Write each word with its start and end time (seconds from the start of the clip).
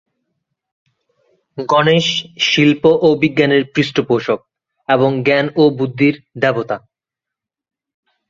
গণেশ 1.57 2.07
শিল্প 2.45 2.83
ও 3.01 3.07
বিজ্ঞানের 3.15 3.63
পৃষ্ঠপোষক 3.73 4.39
এবং 4.89 5.09
জ্ঞান 5.23 5.45
ও 5.55 5.63
বুদ্ধির 5.77 6.15
দেবতা। 6.41 6.77